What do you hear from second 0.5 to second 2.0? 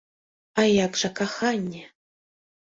А як жа каханне?